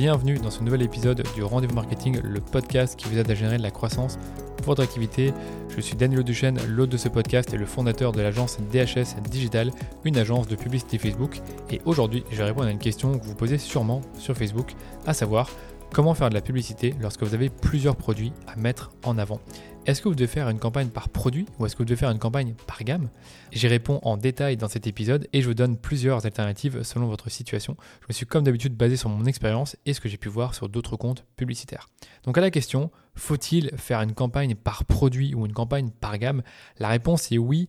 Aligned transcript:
bienvenue 0.00 0.38
dans 0.38 0.50
ce 0.50 0.62
nouvel 0.62 0.80
épisode 0.80 1.22
du 1.34 1.42
Rendez-vous 1.42 1.74
Marketing, 1.74 2.22
le 2.22 2.40
podcast 2.40 2.98
qui 2.98 3.06
vous 3.06 3.18
aide 3.18 3.30
à 3.30 3.34
générer 3.34 3.58
de 3.58 3.62
la 3.62 3.70
croissance 3.70 4.18
pour 4.56 4.68
votre 4.68 4.82
activité. 4.82 5.34
Je 5.68 5.78
suis 5.82 5.94
Daniel 5.94 6.24
Duchesne, 6.24 6.58
l'hôte 6.68 6.88
de 6.88 6.96
ce 6.96 7.10
podcast 7.10 7.52
et 7.52 7.58
le 7.58 7.66
fondateur 7.66 8.10
de 8.12 8.22
l'agence 8.22 8.56
DHS 8.72 9.20
Digital, 9.30 9.70
une 10.06 10.16
agence 10.16 10.48
de 10.48 10.56
publicité 10.56 10.96
Facebook. 10.96 11.42
Et 11.70 11.82
aujourd'hui, 11.84 12.24
je 12.30 12.38
vais 12.38 12.44
répondre 12.44 12.68
à 12.68 12.70
une 12.70 12.78
question 12.78 13.18
que 13.18 13.26
vous 13.26 13.34
posez 13.34 13.58
sûrement 13.58 14.00
sur 14.18 14.34
Facebook, 14.34 14.72
à 15.06 15.12
savoir 15.12 15.50
comment 15.92 16.14
faire 16.14 16.28
de 16.28 16.34
la 16.34 16.40
publicité 16.40 16.94
lorsque 17.00 17.22
vous 17.22 17.34
avez 17.34 17.48
plusieurs 17.48 17.96
produits 17.96 18.32
à 18.46 18.56
mettre 18.56 18.90
en 19.04 19.18
avant. 19.18 19.40
Est-ce 19.86 20.02
que 20.02 20.08
vous 20.08 20.14
devez 20.14 20.26
faire 20.26 20.48
une 20.48 20.58
campagne 20.58 20.88
par 20.88 21.08
produit 21.08 21.46
ou 21.58 21.66
est-ce 21.66 21.74
que 21.74 21.78
vous 21.78 21.86
devez 21.86 21.96
faire 21.96 22.10
une 22.10 22.18
campagne 22.18 22.54
par 22.66 22.82
gamme 22.84 23.08
J'y 23.50 23.66
réponds 23.66 23.98
en 24.02 24.16
détail 24.16 24.56
dans 24.56 24.68
cet 24.68 24.86
épisode 24.86 25.26
et 25.32 25.40
je 25.40 25.48
vous 25.48 25.54
donne 25.54 25.76
plusieurs 25.76 26.26
alternatives 26.26 26.82
selon 26.82 27.06
votre 27.06 27.30
situation. 27.30 27.76
Je 28.02 28.06
me 28.08 28.12
suis 28.12 28.26
comme 28.26 28.44
d'habitude 28.44 28.76
basé 28.76 28.96
sur 28.96 29.08
mon 29.08 29.24
expérience 29.24 29.76
et 29.86 29.94
ce 29.94 30.00
que 30.00 30.08
j'ai 30.08 30.18
pu 30.18 30.28
voir 30.28 30.54
sur 30.54 30.68
d'autres 30.68 30.96
comptes 30.96 31.24
publicitaires. 31.36 31.88
Donc 32.24 32.36
à 32.36 32.40
la 32.40 32.50
question, 32.50 32.90
faut-il 33.14 33.70
faire 33.76 34.00
une 34.02 34.12
campagne 34.12 34.54
par 34.54 34.84
produit 34.84 35.34
ou 35.34 35.46
une 35.46 35.52
campagne 35.52 35.90
par 35.90 36.18
gamme? 36.18 36.42
La 36.78 36.88
réponse 36.88 37.32
est 37.32 37.38
oui 37.38 37.66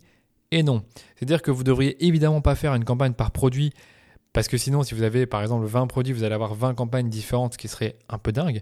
et 0.52 0.64
non. 0.64 0.84
C'est-à-dire 1.16 1.42
que 1.42 1.50
vous 1.50 1.64
devriez 1.64 2.06
évidemment 2.06 2.42
pas 2.42 2.56
faire 2.56 2.76
une 2.76 2.84
campagne 2.84 3.14
par 3.14 3.32
produit 3.32 3.72
parce 4.34 4.48
que 4.48 4.58
sinon, 4.58 4.84
si 4.84 4.96
vous 4.96 5.04
avez 5.04 5.26
par 5.26 5.42
exemple 5.42 5.66
20 5.66 5.88
produits, 5.88 6.14
vous 6.14 6.24
allez 6.24 6.36
avoir 6.36 6.56
20 6.56 6.74
campagnes 6.74 7.10
différentes, 7.10 7.58
qui 7.58 7.68
serait 7.68 7.98
un 8.08 8.18
peu 8.18 8.32
dingue. 8.32 8.62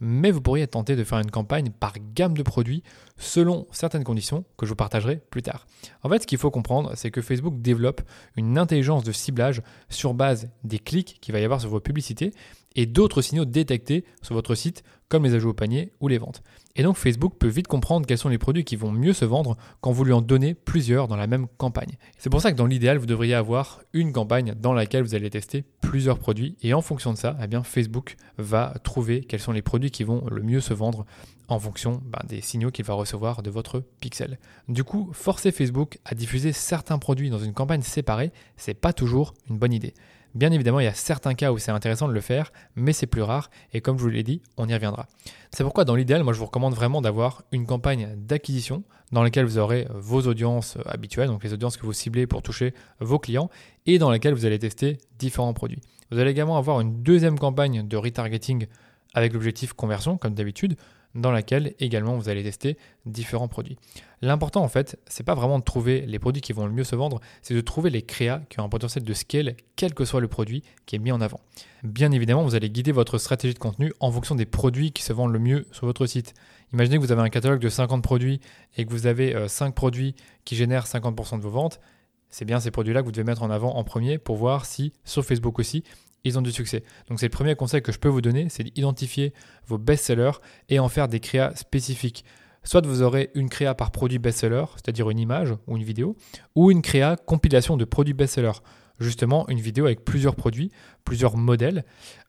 Mais 0.00 0.30
vous 0.30 0.40
pourriez 0.40 0.66
tenter 0.66 0.96
de 0.96 1.04
faire 1.04 1.18
une 1.18 1.30
campagne 1.30 1.70
par 1.70 1.92
gamme 2.14 2.36
de 2.36 2.42
produits 2.42 2.82
selon 3.18 3.66
certaines 3.70 4.04
conditions 4.04 4.44
que 4.56 4.64
je 4.64 4.70
vous 4.70 4.76
partagerai 4.76 5.20
plus 5.30 5.42
tard. 5.42 5.66
En 6.02 6.08
fait, 6.08 6.22
ce 6.22 6.26
qu'il 6.26 6.38
faut 6.38 6.50
comprendre, 6.50 6.92
c'est 6.94 7.10
que 7.10 7.20
Facebook 7.20 7.60
développe 7.60 8.00
une 8.36 8.56
intelligence 8.56 9.04
de 9.04 9.12
ciblage 9.12 9.62
sur 9.90 10.14
base 10.14 10.48
des 10.64 10.78
clics 10.78 11.18
qu'il 11.20 11.32
va 11.32 11.40
y 11.40 11.44
avoir 11.44 11.60
sur 11.60 11.68
vos 11.68 11.80
publicités 11.80 12.32
et 12.76 12.86
d'autres 12.86 13.20
signaux 13.20 13.44
détectés 13.44 14.04
sur 14.22 14.34
votre 14.34 14.54
site 14.54 14.82
comme 15.08 15.24
les 15.24 15.34
ajouts 15.34 15.50
au 15.50 15.54
panier 15.54 15.92
ou 16.00 16.08
les 16.08 16.18
ventes. 16.18 16.42
Et 16.80 16.82
donc 16.82 16.96
Facebook 16.96 17.34
peut 17.38 17.46
vite 17.46 17.68
comprendre 17.68 18.06
quels 18.06 18.16
sont 18.16 18.30
les 18.30 18.38
produits 18.38 18.64
qui 18.64 18.74
vont 18.74 18.90
mieux 18.90 19.12
se 19.12 19.26
vendre 19.26 19.58
quand 19.82 19.92
vous 19.92 20.02
lui 20.02 20.14
en 20.14 20.22
donnez 20.22 20.54
plusieurs 20.54 21.08
dans 21.08 21.16
la 21.16 21.26
même 21.26 21.46
campagne. 21.58 21.98
C'est 22.16 22.30
pour 22.30 22.40
ça 22.40 22.52
que 22.52 22.56
dans 22.56 22.64
l'idéal, 22.64 22.96
vous 22.96 23.04
devriez 23.04 23.34
avoir 23.34 23.82
une 23.92 24.14
campagne 24.14 24.54
dans 24.58 24.72
laquelle 24.72 25.02
vous 25.02 25.14
allez 25.14 25.28
tester 25.28 25.62
plusieurs 25.82 26.18
produits 26.18 26.56
et 26.62 26.72
en 26.72 26.80
fonction 26.80 27.12
de 27.12 27.18
ça, 27.18 27.36
eh 27.42 27.56
Facebook 27.64 28.16
va 28.38 28.72
trouver 28.82 29.20
quels 29.20 29.40
sont 29.40 29.52
les 29.52 29.60
produits 29.60 29.90
qui 29.90 30.04
vont 30.04 30.24
le 30.30 30.42
mieux 30.42 30.62
se 30.62 30.72
vendre 30.72 31.04
en 31.48 31.58
fonction 31.58 32.00
ben, 32.06 32.22
des 32.26 32.40
signaux 32.40 32.70
qu'il 32.70 32.86
va 32.86 32.94
recevoir 32.94 33.42
de 33.42 33.50
votre 33.50 33.84
pixel. 34.00 34.38
Du 34.68 34.82
coup, 34.82 35.10
forcer 35.12 35.52
Facebook 35.52 35.98
à 36.06 36.14
diffuser 36.14 36.52
certains 36.52 36.98
produits 36.98 37.28
dans 37.28 37.40
une 37.40 37.52
campagne 37.52 37.82
séparée, 37.82 38.32
c'est 38.56 38.72
pas 38.72 38.94
toujours 38.94 39.34
une 39.50 39.58
bonne 39.58 39.74
idée. 39.74 39.92
Bien 40.34 40.52
évidemment, 40.52 40.78
il 40.78 40.84
y 40.84 40.88
a 40.88 40.94
certains 40.94 41.34
cas 41.34 41.50
où 41.50 41.58
c'est 41.58 41.72
intéressant 41.72 42.06
de 42.06 42.12
le 42.12 42.20
faire, 42.20 42.52
mais 42.76 42.92
c'est 42.92 43.06
plus 43.06 43.22
rare 43.22 43.50
et 43.72 43.80
comme 43.80 43.98
je 43.98 44.02
vous 44.02 44.08
l'ai 44.08 44.22
dit, 44.22 44.42
on 44.56 44.68
y 44.68 44.74
reviendra. 44.74 45.06
C'est 45.50 45.64
pourquoi 45.64 45.84
dans 45.84 45.96
l'idéal, 45.96 46.22
moi 46.22 46.32
je 46.32 46.38
vous 46.38 46.46
recommande 46.46 46.74
vraiment 46.74 47.02
d'avoir 47.02 47.42
une 47.50 47.66
campagne 47.66 48.14
d'acquisition 48.16 48.84
dans 49.10 49.24
laquelle 49.24 49.44
vous 49.44 49.58
aurez 49.58 49.88
vos 49.92 50.22
audiences 50.22 50.78
habituelles, 50.86 51.26
donc 51.26 51.42
les 51.42 51.52
audiences 51.52 51.76
que 51.76 51.84
vous 51.84 51.92
ciblez 51.92 52.28
pour 52.28 52.42
toucher 52.42 52.74
vos 53.00 53.18
clients 53.18 53.50
et 53.86 53.98
dans 53.98 54.08
laquelle 54.08 54.34
vous 54.34 54.46
allez 54.46 54.60
tester 54.60 54.98
différents 55.18 55.52
produits. 55.52 55.80
Vous 56.12 56.18
allez 56.20 56.30
également 56.30 56.56
avoir 56.56 56.80
une 56.80 57.02
deuxième 57.02 57.38
campagne 57.38 57.86
de 57.86 57.96
retargeting 57.96 58.66
avec 59.14 59.32
l'objectif 59.32 59.72
conversion 59.72 60.16
comme 60.16 60.34
d'habitude 60.34 60.76
dans 61.14 61.32
laquelle 61.32 61.74
également 61.80 62.16
vous 62.16 62.28
allez 62.28 62.42
tester 62.42 62.76
différents 63.06 63.48
produits. 63.48 63.76
L'important 64.22 64.62
en 64.62 64.68
fait, 64.68 64.98
c'est 65.06 65.24
pas 65.24 65.34
vraiment 65.34 65.58
de 65.58 65.64
trouver 65.64 66.02
les 66.02 66.18
produits 66.18 66.42
qui 66.42 66.52
vont 66.52 66.66
le 66.66 66.72
mieux 66.72 66.84
se 66.84 66.94
vendre, 66.94 67.20
c'est 67.42 67.54
de 67.54 67.60
trouver 67.60 67.90
les 67.90 68.02
créas 68.02 68.42
qui 68.48 68.60
ont 68.60 68.64
un 68.64 68.68
potentiel 68.68 69.04
de 69.04 69.14
scale, 69.14 69.56
quel 69.76 69.94
que 69.94 70.04
soit 70.04 70.20
le 70.20 70.28
produit 70.28 70.62
qui 70.86 70.96
est 70.96 70.98
mis 70.98 71.12
en 71.12 71.20
avant. 71.20 71.40
Bien 71.82 72.12
évidemment, 72.12 72.44
vous 72.44 72.54
allez 72.54 72.70
guider 72.70 72.92
votre 72.92 73.18
stratégie 73.18 73.54
de 73.54 73.58
contenu 73.58 73.92
en 74.00 74.12
fonction 74.12 74.34
des 74.34 74.46
produits 74.46 74.92
qui 74.92 75.02
se 75.02 75.12
vendent 75.12 75.32
le 75.32 75.38
mieux 75.38 75.66
sur 75.72 75.86
votre 75.86 76.06
site. 76.06 76.34
Imaginez 76.72 76.96
que 76.96 77.02
vous 77.02 77.12
avez 77.12 77.22
un 77.22 77.30
catalogue 77.30 77.60
de 77.60 77.68
50 77.68 78.02
produits 78.02 78.40
et 78.76 78.84
que 78.84 78.90
vous 78.90 79.06
avez 79.06 79.48
5 79.48 79.66
euh, 79.66 79.70
produits 79.72 80.14
qui 80.44 80.54
génèrent 80.54 80.86
50% 80.86 81.38
de 81.38 81.42
vos 81.42 81.50
ventes. 81.50 81.80
C'est 82.28 82.44
bien 82.44 82.60
ces 82.60 82.70
produits-là 82.70 83.00
que 83.00 83.06
vous 83.06 83.12
devez 83.12 83.24
mettre 83.24 83.42
en 83.42 83.50
avant 83.50 83.74
en 83.74 83.82
premier 83.82 84.18
pour 84.18 84.36
voir 84.36 84.64
si 84.64 84.92
sur 85.04 85.24
Facebook 85.24 85.58
aussi 85.58 85.82
ils 86.24 86.38
ont 86.38 86.42
du 86.42 86.52
succès. 86.52 86.82
Donc 87.08 87.20
c'est 87.20 87.26
le 87.26 87.30
premier 87.30 87.54
conseil 87.54 87.82
que 87.82 87.92
je 87.92 87.98
peux 87.98 88.08
vous 88.08 88.20
donner, 88.20 88.48
c'est 88.48 88.62
d'identifier 88.62 89.32
vos 89.66 89.78
best-sellers 89.78 90.38
et 90.68 90.78
en 90.78 90.88
faire 90.88 91.08
des 91.08 91.20
créas 91.20 91.54
spécifiques. 91.54 92.24
Soit 92.62 92.86
vous 92.86 93.02
aurez 93.02 93.30
une 93.34 93.48
créa 93.48 93.74
par 93.74 93.90
produit 93.90 94.18
best-seller, 94.18 94.64
c'est-à-dire 94.74 95.08
une 95.08 95.18
image 95.18 95.54
ou 95.66 95.76
une 95.76 95.82
vidéo, 95.82 96.16
ou 96.54 96.70
une 96.70 96.82
créa 96.82 97.16
compilation 97.16 97.76
de 97.76 97.84
produits 97.84 98.14
best-sellers 98.14 98.60
justement 99.00 99.48
une 99.48 99.60
vidéo 99.60 99.86
avec 99.86 100.04
plusieurs 100.04 100.36
produits, 100.36 100.70
plusieurs 101.04 101.36
modèles, 101.36 101.84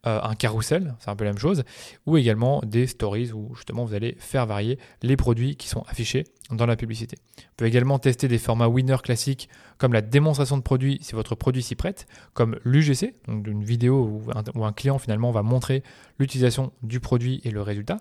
euh, 0.07 0.19
un 0.23 0.35
carrousel, 0.35 0.95
c'est 0.99 1.09
un 1.09 1.15
peu 1.15 1.23
la 1.23 1.31
même 1.31 1.39
chose, 1.39 1.63
ou 2.05 2.17
également 2.17 2.61
des 2.65 2.87
stories 2.87 3.31
où 3.31 3.53
justement 3.55 3.85
vous 3.85 3.93
allez 3.93 4.15
faire 4.19 4.45
varier 4.45 4.79
les 5.01 5.15
produits 5.15 5.55
qui 5.55 5.67
sont 5.67 5.83
affichés 5.87 6.23
dans 6.49 6.65
la 6.65 6.75
publicité. 6.75 7.17
Vous 7.37 7.43
pouvez 7.57 7.69
également 7.69 7.99
tester 7.99 8.27
des 8.27 8.37
formats 8.37 8.67
winner 8.67 8.97
classiques 9.03 9.49
comme 9.77 9.93
la 9.93 10.01
démonstration 10.01 10.57
de 10.57 10.61
produit 10.61 10.99
si 11.01 11.13
votre 11.13 11.35
produit 11.35 11.63
s'y 11.63 11.75
prête, 11.75 12.07
comme 12.33 12.59
l'UGC, 12.65 13.15
donc 13.27 13.47
une 13.47 13.63
vidéo 13.63 14.03
où 14.03 14.31
un, 14.35 14.43
où 14.55 14.65
un, 14.65 14.73
client 14.73 14.99
finalement 14.99 15.31
va 15.31 15.43
montrer 15.43 15.83
l'utilisation 16.19 16.71
du 16.83 16.99
produit 16.99 17.41
et 17.43 17.51
le 17.51 17.61
résultat, 17.61 17.97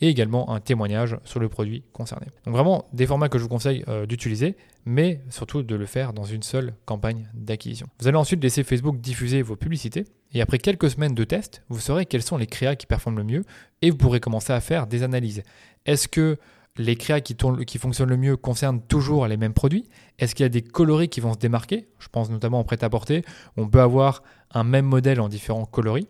et 0.00 0.08
également 0.08 0.50
un 0.50 0.60
témoignage 0.60 1.16
sur 1.24 1.40
le 1.40 1.48
produit 1.48 1.84
concerné. 1.92 2.26
Donc 2.44 2.54
vraiment 2.54 2.88
des 2.92 3.06
formats 3.06 3.28
que 3.28 3.38
je 3.38 3.42
vous 3.42 3.48
conseille 3.48 3.84
euh, 3.88 4.06
d'utiliser, 4.06 4.56
mais 4.84 5.22
surtout 5.30 5.62
de 5.62 5.74
le 5.74 5.86
faire 5.86 6.12
dans 6.12 6.24
une 6.24 6.42
seule 6.42 6.74
campagne 6.84 7.28
d'acquisition. 7.34 7.86
Vous 8.00 8.08
allez 8.08 8.16
ensuite 8.16 8.42
laisser 8.42 8.62
Facebook 8.64 9.00
diffuser 9.00 9.42
vos 9.42 9.56
publicités, 9.56 10.04
et 10.34 10.40
après 10.40 10.58
quelques 10.58 10.90
semaines 10.90 11.14
de 11.14 11.24
test, 11.24 11.62
vous 11.68 11.80
saurez 11.80 12.06
quels 12.06 12.22
sont 12.22 12.36
les 12.36 12.46
créas 12.46 12.76
qui 12.76 12.86
performent 12.86 13.18
le 13.18 13.24
mieux, 13.24 13.44
et 13.82 13.90
vous 13.90 13.96
pourrez 13.96 14.20
commencer 14.20 14.52
à 14.52 14.60
faire 14.60 14.86
des 14.86 15.02
analyses. 15.02 15.42
Est-ce 15.86 16.08
que 16.08 16.36
les 16.76 16.96
créas 16.96 17.20
qui, 17.20 17.78
fonctionnent 17.78 18.08
le 18.08 18.16
mieux 18.16 18.36
concernent 18.36 18.82
toujours 18.82 19.26
les 19.28 19.36
mêmes 19.36 19.54
produits? 19.54 19.88
Est-ce 20.18 20.34
qu'il 20.34 20.42
y 20.42 20.46
a 20.46 20.50
des 20.50 20.62
coloris 20.62 21.08
qui 21.08 21.20
vont 21.20 21.34
se 21.34 21.38
démarquer? 21.38 21.88
Je 22.00 22.08
pense 22.08 22.30
notamment 22.30 22.58
en 22.58 22.64
prêt-à-porter, 22.64 23.24
on 23.56 23.68
peut 23.68 23.80
avoir 23.80 24.22
un 24.50 24.64
même 24.64 24.86
modèle 24.86 25.20
en 25.20 25.28
différents 25.28 25.66
coloris. 25.66 26.08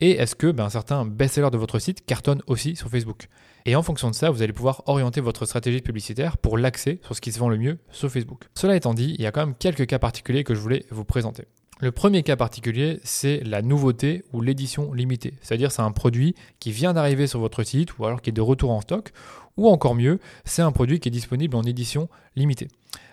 Et 0.00 0.10
est-ce 0.10 0.36
que 0.36 0.50
ben, 0.50 0.68
certains 0.68 1.06
best-sellers 1.06 1.50
de 1.50 1.56
votre 1.56 1.78
site 1.78 2.04
cartonnent 2.04 2.42
aussi 2.46 2.76
sur 2.76 2.90
Facebook? 2.90 3.28
Et 3.64 3.74
en 3.74 3.82
fonction 3.82 4.10
de 4.10 4.14
ça, 4.14 4.30
vous 4.30 4.42
allez 4.42 4.52
pouvoir 4.52 4.82
orienter 4.86 5.22
votre 5.22 5.46
stratégie 5.46 5.80
publicitaire 5.80 6.36
pour 6.36 6.58
l'accès 6.58 7.00
sur 7.02 7.16
ce 7.16 7.22
qui 7.22 7.32
se 7.32 7.38
vend 7.38 7.48
le 7.48 7.56
mieux 7.56 7.78
sur 7.90 8.10
Facebook. 8.10 8.44
Cela 8.54 8.76
étant 8.76 8.92
dit, 8.92 9.16
il 9.18 9.22
y 9.22 9.26
a 9.26 9.32
quand 9.32 9.46
même 9.46 9.54
quelques 9.54 9.86
cas 9.86 9.98
particuliers 9.98 10.44
que 10.44 10.54
je 10.54 10.60
voulais 10.60 10.84
vous 10.90 11.06
présenter. 11.06 11.46
Le 11.78 11.92
premier 11.92 12.22
cas 12.22 12.36
particulier, 12.36 13.00
c'est 13.04 13.42
la 13.44 13.60
nouveauté 13.60 14.24
ou 14.32 14.40
l'édition 14.40 14.94
limitée. 14.94 15.34
C'est-à-dire 15.42 15.70
c'est 15.70 15.82
un 15.82 15.92
produit 15.92 16.34
qui 16.58 16.72
vient 16.72 16.94
d'arriver 16.94 17.26
sur 17.26 17.38
votre 17.38 17.62
site 17.64 17.98
ou 17.98 18.06
alors 18.06 18.22
qui 18.22 18.30
est 18.30 18.32
de 18.32 18.40
retour 18.40 18.70
en 18.70 18.80
stock 18.80 19.12
ou 19.58 19.68
encore 19.68 19.94
mieux, 19.94 20.18
c'est 20.46 20.62
un 20.62 20.72
produit 20.72 21.00
qui 21.00 21.08
est 21.08 21.12
disponible 21.12 21.54
en 21.54 21.62
édition 21.62 22.08
limitée. 22.34 22.68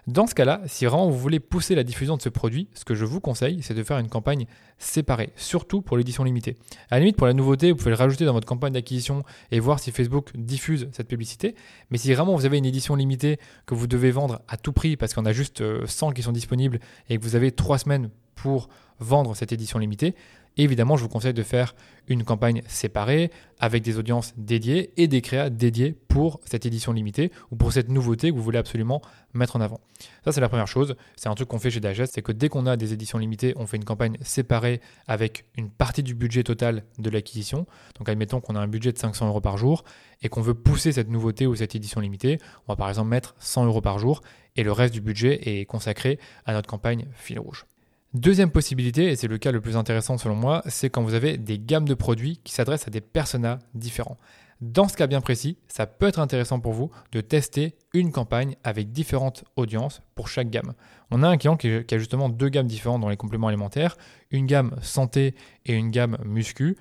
Dans 0.07 0.27
ce 0.27 0.35
cas-là, 0.35 0.61
si 0.65 0.85
vraiment 0.85 1.09
vous 1.09 1.17
voulez 1.17 1.41
pousser 1.41 1.75
la 1.75 1.83
diffusion 1.83 2.15
de 2.15 2.21
ce 2.21 2.29
produit, 2.29 2.69
ce 2.73 2.85
que 2.85 2.95
je 2.95 3.03
vous 3.03 3.19
conseille, 3.19 3.61
c'est 3.61 3.73
de 3.73 3.83
faire 3.83 3.97
une 3.97 4.07
campagne 4.07 4.45
séparée, 4.77 5.33
surtout 5.35 5.81
pour 5.81 5.97
l'édition 5.97 6.23
limitée. 6.23 6.55
À 6.89 6.95
la 6.95 6.99
limite, 6.99 7.17
pour 7.17 7.27
la 7.27 7.33
nouveauté, 7.33 7.71
vous 7.71 7.77
pouvez 7.77 7.91
le 7.91 7.97
rajouter 7.97 8.23
dans 8.23 8.33
votre 8.33 8.47
campagne 8.47 8.73
d'acquisition 8.73 9.23
et 9.51 9.59
voir 9.59 9.79
si 9.79 9.91
Facebook 9.91 10.31
diffuse 10.35 10.87
cette 10.93 11.09
publicité. 11.09 11.55
Mais 11.89 11.97
si 11.97 12.13
vraiment 12.13 12.33
vous 12.33 12.45
avez 12.45 12.57
une 12.57 12.65
édition 12.65 12.95
limitée 12.95 13.39
que 13.65 13.75
vous 13.75 13.87
devez 13.87 14.11
vendre 14.11 14.41
à 14.47 14.55
tout 14.55 14.71
prix 14.71 14.95
parce 14.95 15.13
qu'on 15.13 15.25
a 15.25 15.33
juste 15.33 15.61
100 15.85 16.09
euh, 16.09 16.13
qui 16.13 16.21
sont 16.21 16.31
disponibles 16.31 16.79
et 17.09 17.17
que 17.17 17.23
vous 17.23 17.35
avez 17.35 17.51
3 17.51 17.77
semaines 17.77 18.09
pour 18.35 18.69
vendre 18.99 19.35
cette 19.35 19.51
édition 19.51 19.79
limitée, 19.79 20.15
évidemment, 20.57 20.97
je 20.97 21.03
vous 21.03 21.09
conseille 21.09 21.33
de 21.33 21.43
faire 21.43 21.75
une 22.07 22.23
campagne 22.23 22.61
séparée 22.67 23.31
avec 23.59 23.81
des 23.81 23.97
audiences 23.97 24.33
dédiées 24.37 24.91
et 24.97 25.07
des 25.07 25.21
créas 25.21 25.49
dédiés 25.49 25.95
pour 26.09 26.39
cette 26.45 26.65
édition 26.65 26.91
limitée 26.91 27.31
ou 27.49 27.55
pour 27.55 27.71
cette 27.71 27.89
nouveauté 27.89 28.29
que 28.29 28.35
vous 28.35 28.43
voulez 28.43 28.57
absolument 28.57 29.01
mettre 29.33 29.55
en 29.55 29.61
avant. 29.61 29.79
Ça, 30.25 30.31
c'est 30.31 30.41
la 30.41 30.49
première 30.49 30.67
chose. 30.67 30.95
C'est 31.15 31.29
un 31.29 31.35
truc 31.35 31.47
qu'on 31.47 31.59
fait 31.59 31.71
chez 31.71 31.79
Digest, 31.79 32.13
c'est 32.13 32.21
que 32.21 32.33
dès 32.33 32.49
qu'on 32.49 32.65
a 32.65 32.75
des 32.75 32.93
éditions 32.93 33.17
limitées, 33.17 33.53
on 33.55 33.65
fait 33.65 33.77
une 33.77 33.85
campagne 33.85 34.17
séparée 34.21 34.81
avec 35.07 35.45
une 35.55 35.69
partie 35.69 36.03
du 36.03 36.13
budget 36.13 36.43
total 36.43 36.83
de 36.99 37.09
l'acquisition. 37.09 37.65
Donc, 37.97 38.09
admettons 38.09 38.41
qu'on 38.41 38.55
a 38.55 38.59
un 38.59 38.67
budget 38.67 38.91
de 38.91 38.97
500 38.97 39.27
euros 39.27 39.41
par 39.41 39.57
jour 39.57 39.83
et 40.21 40.29
qu'on 40.29 40.41
veut 40.41 40.53
pousser 40.53 40.91
cette 40.91 41.09
nouveauté 41.09 41.47
ou 41.47 41.55
cette 41.55 41.73
édition 41.75 42.01
limitée. 42.01 42.37
On 42.67 42.73
va 42.73 42.75
par 42.75 42.89
exemple 42.89 43.09
mettre 43.09 43.33
100 43.39 43.65
euros 43.65 43.81
par 43.81 43.97
jour 43.97 44.21
et 44.55 44.63
le 44.63 44.71
reste 44.71 44.93
du 44.93 45.01
budget 45.01 45.39
est 45.61 45.65
consacré 45.65 46.19
à 46.45 46.53
notre 46.53 46.69
campagne 46.69 47.07
fil 47.13 47.39
rouge. 47.39 47.65
Deuxième 48.13 48.51
possibilité, 48.51 49.07
et 49.07 49.15
c'est 49.15 49.27
le 49.27 49.39
cas 49.39 49.51
le 49.51 49.59
plus 49.59 49.75
intéressant 49.75 50.19
selon 50.19 50.35
moi, 50.35 50.61
c'est 50.67 50.91
quand 50.91 51.01
vous 51.01 51.15
avez 51.15 51.39
des 51.39 51.57
gammes 51.57 51.87
de 51.87 51.95
produits 51.95 52.39
qui 52.43 52.53
s'adressent 52.53 52.87
à 52.87 52.91
des 52.91 53.01
personas 53.01 53.57
différents. 53.73 54.19
Dans 54.61 54.87
ce 54.87 54.95
cas 54.95 55.07
bien 55.07 55.19
précis, 55.19 55.57
ça 55.67 55.87
peut 55.87 56.05
être 56.05 56.19
intéressant 56.19 56.59
pour 56.59 56.73
vous 56.73 56.91
de 57.11 57.21
tester 57.21 57.73
une 57.91 58.11
campagne 58.11 58.55
avec 58.63 58.91
différentes 58.91 59.43
audiences 59.55 60.03
pour 60.13 60.27
chaque 60.27 60.51
gamme. 60.51 60.73
On 61.09 61.23
a 61.23 61.27
un 61.27 61.37
client 61.37 61.57
qui 61.57 61.67
a 61.67 61.97
justement 61.97 62.29
deux 62.29 62.49
gammes 62.49 62.67
différentes 62.67 63.01
dans 63.01 63.09
les 63.09 63.17
compléments 63.17 63.47
alimentaires, 63.47 63.97
une 64.29 64.45
gamme 64.45 64.75
santé 64.83 65.33
et 65.65 65.73
une 65.73 65.89
gamme 65.89 66.19
muscu. 66.23 66.77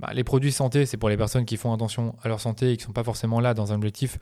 bah, 0.00 0.10
les 0.12 0.24
produits 0.24 0.50
santé, 0.50 0.84
c'est 0.84 0.96
pour 0.96 1.08
les 1.08 1.16
personnes 1.16 1.44
qui 1.44 1.56
font 1.56 1.72
attention 1.72 2.16
à 2.24 2.28
leur 2.28 2.40
santé 2.40 2.72
et 2.72 2.76
qui 2.76 2.82
ne 2.82 2.86
sont 2.86 2.92
pas 2.92 3.04
forcément 3.04 3.38
là 3.38 3.54
dans 3.54 3.72
un 3.72 3.76
objectif, 3.76 4.18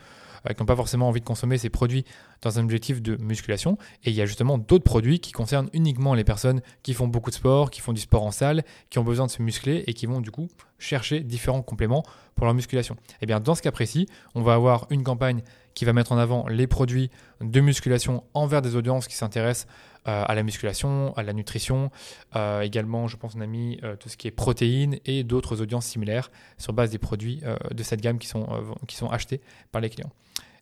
euh, 0.49 0.53
qui 0.53 0.61
n'ont 0.61 0.67
pas 0.67 0.77
forcément 0.77 1.09
envie 1.09 1.21
de 1.21 1.25
consommer 1.25 1.59
ces 1.59 1.71
produits 1.71 2.05
dans 2.43 2.59
un 2.59 2.65
objectif 2.65 3.03
de 3.03 3.17
musculation. 3.17 3.77
Et 4.05 4.11
il 4.11 4.17
y 4.17 4.23
a 4.23 4.27
justement 4.27 4.59
d'autres 4.59 4.85
produits 4.85 5.21
qui 5.21 5.33
concernent 5.33 5.69
uniquement 5.73 6.15
les 6.15 6.25
personnes 6.25 6.61
qui 6.83 6.95
font 6.95 7.09
beaucoup 7.09 7.31
de 7.31 7.35
sport, 7.35 7.71
qui 7.71 7.81
font 7.81 7.93
du 7.93 8.01
sport 8.01 8.25
en 8.25 8.31
salle, 8.31 8.65
qui 8.89 8.99
ont 8.99 9.05
besoin 9.05 9.27
de 9.27 9.31
se 9.31 9.43
muscler 9.43 9.85
et 9.87 9.95
qui 9.95 10.07
vont 10.07 10.21
du 10.21 10.31
coup 10.31 10.49
chercher 10.79 11.21
différents 11.21 11.63
compléments 11.63 12.03
pour 12.35 12.47
leur 12.47 12.55
musculation. 12.55 12.95
Et 12.95 13.17
eh 13.23 13.27
bien 13.27 13.41
dans 13.41 13.55
ce 13.55 13.63
cas 13.63 13.71
précis, 13.71 14.07
on 14.35 14.43
va 14.43 14.55
avoir 14.55 14.87
une 14.91 15.03
campagne 15.03 15.43
qui 15.75 15.85
va 15.85 15.93
mettre 15.93 16.13
en 16.13 16.19
avant 16.19 16.49
les 16.49 16.67
produits 16.67 17.11
de 17.41 17.61
musculation 17.61 18.25
envers 18.35 18.63
des 18.63 18.77
audiences 18.77 19.07
qui 19.07 19.15
s'intéressent 19.15 19.69
euh, 20.09 20.25
à 20.27 20.35
la 20.35 20.43
musculation, 20.43 21.13
à 21.17 21.23
la 21.23 21.35
nutrition. 21.35 21.91
Euh, 22.35 22.63
également, 22.63 23.09
je 23.09 23.17
pense 23.17 23.35
qu'on 23.35 23.41
a 23.41 23.47
mis 23.47 23.79
tout 24.01 24.09
ce 24.09 24.17
qui 24.17 24.27
est 24.27 24.31
protéines 24.33 24.99
et 25.05 25.23
d'autres 25.23 25.61
audiences 25.61 25.87
similaires 25.87 26.31
sur 26.57 26.73
base 26.73 26.91
des 26.91 26.99
produits 26.99 27.43
de 27.71 27.83
cette 27.83 28.01
gamme 28.01 28.19
qui 28.19 28.27
sont, 28.27 28.47
qui 28.89 28.97
sont 28.97 29.09
achetés 29.09 29.41
par 29.71 29.81
les 29.81 29.91
clients. 29.91 30.11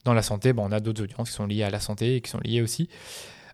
Dans 0.05 0.15
la 0.15 0.23
santé, 0.23 0.53
on 0.57 0.73
a 0.73 0.81
d'autres 0.81 1.03
audiences 1.03 1.31
qui 1.31 1.37
sont 1.37 1.47
liées 1.47 1.63
à 1.63 1.71
la 1.71 1.81
santé 1.81 2.17
et 2.17 2.21
qui 2.21 2.31
sont 2.31 2.41
liées 2.43 2.63
aussi 2.63 2.89